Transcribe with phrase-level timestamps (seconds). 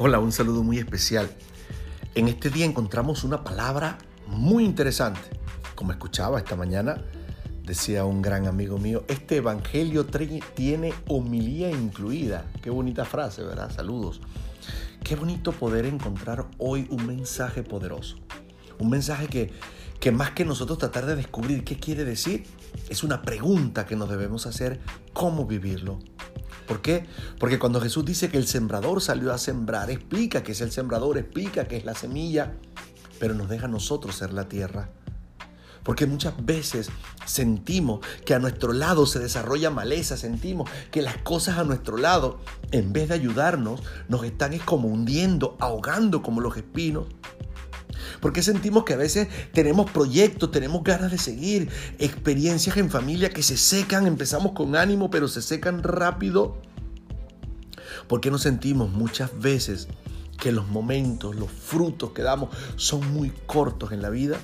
[0.00, 1.28] Hola, un saludo muy especial.
[2.14, 5.18] En este día encontramos una palabra muy interesante.
[5.74, 7.02] Como escuchaba esta mañana,
[7.64, 10.06] decía un gran amigo mío, este evangelio
[10.54, 12.46] tiene homilía incluida.
[12.62, 13.72] Qué bonita frase, ¿verdad?
[13.74, 14.20] Saludos.
[15.02, 18.18] Qué bonito poder encontrar hoy un mensaje poderoso.
[18.78, 19.52] Un mensaje que,
[19.98, 22.44] que más que nosotros tratar de descubrir qué quiere decir,
[22.88, 24.78] es una pregunta que nos debemos hacer,
[25.12, 25.98] cómo vivirlo,
[26.68, 27.06] ¿Por qué?
[27.40, 31.16] Porque cuando Jesús dice que el sembrador salió a sembrar, explica que es el sembrador,
[31.16, 32.52] explica que es la semilla,
[33.18, 34.90] pero nos deja a nosotros ser la tierra.
[35.82, 36.90] Porque muchas veces
[37.24, 42.40] sentimos que a nuestro lado se desarrolla maleza, sentimos que las cosas a nuestro lado,
[42.72, 47.06] en vez de ayudarnos, nos están es como hundiendo, ahogando como los espinos.
[48.20, 51.68] Porque sentimos que a veces tenemos proyectos, tenemos ganas de seguir,
[51.98, 56.58] experiencias en familia que se secan, empezamos con ánimo, pero se secan rápido.
[58.06, 59.88] Porque nos sentimos muchas veces
[60.38, 64.38] que los momentos, los frutos que damos son muy cortos en la vida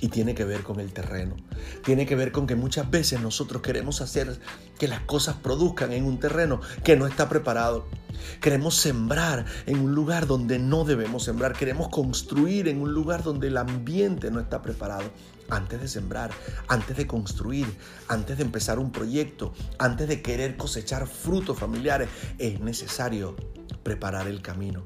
[0.00, 1.36] y tiene que ver con el terreno.
[1.84, 4.38] Tiene que ver con que muchas veces nosotros queremos hacer
[4.78, 7.86] que las cosas produzcan en un terreno que no está preparado.
[8.40, 11.52] Queremos sembrar en un lugar donde no debemos sembrar.
[11.52, 15.10] Queremos construir en un lugar donde el ambiente no está preparado.
[15.50, 16.30] Antes de sembrar,
[16.68, 17.66] antes de construir,
[18.08, 23.34] antes de empezar un proyecto, antes de querer cosechar frutos familiares, es necesario
[23.82, 24.84] preparar el camino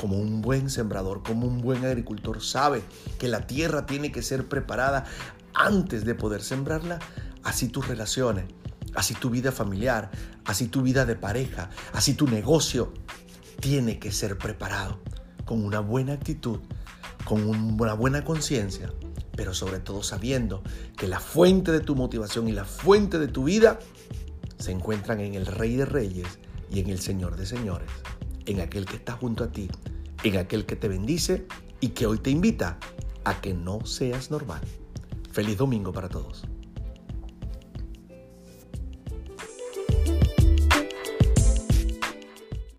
[0.00, 2.82] como un buen sembrador, como un buen agricultor sabe
[3.18, 5.04] que la tierra tiene que ser preparada
[5.52, 7.00] antes de poder sembrarla,
[7.42, 8.46] así tus relaciones,
[8.94, 10.10] así tu vida familiar,
[10.44, 12.92] así tu vida de pareja, así tu negocio,
[13.60, 14.98] tiene que ser preparado
[15.44, 16.60] con una buena actitud,
[17.24, 18.92] con una buena conciencia,
[19.36, 20.62] pero sobre todo sabiendo
[20.96, 23.78] que la fuente de tu motivación y la fuente de tu vida
[24.58, 26.38] se encuentran en el Rey de Reyes
[26.70, 27.90] y en el Señor de Señores,
[28.46, 29.68] en aquel que está junto a ti,
[30.22, 31.46] en aquel que te bendice
[31.80, 32.78] y que hoy te invita
[33.24, 34.60] a que no seas normal.
[35.32, 36.44] Feliz domingo para todos.